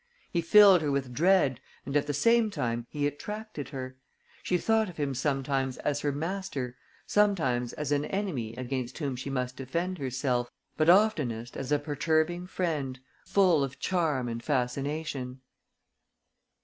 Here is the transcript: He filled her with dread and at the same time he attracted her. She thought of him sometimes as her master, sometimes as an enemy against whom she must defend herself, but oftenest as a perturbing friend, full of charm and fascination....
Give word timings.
He 0.33 0.41
filled 0.41 0.81
her 0.81 0.89
with 0.91 1.13
dread 1.13 1.61
and 1.85 1.95
at 1.95 2.07
the 2.07 2.11
same 2.15 2.49
time 2.49 2.87
he 2.89 3.05
attracted 3.05 3.69
her. 3.69 3.97
She 4.41 4.57
thought 4.57 4.89
of 4.89 4.97
him 4.97 5.13
sometimes 5.13 5.77
as 5.77 5.99
her 6.01 6.11
master, 6.11 6.75
sometimes 7.05 7.71
as 7.73 7.91
an 7.91 8.05
enemy 8.05 8.55
against 8.55 8.97
whom 8.97 9.15
she 9.15 9.29
must 9.29 9.57
defend 9.57 9.99
herself, 9.99 10.49
but 10.75 10.89
oftenest 10.89 11.55
as 11.55 11.71
a 11.71 11.77
perturbing 11.77 12.47
friend, 12.47 12.99
full 13.27 13.63
of 13.63 13.77
charm 13.77 14.27
and 14.27 14.41
fascination.... 14.41 15.41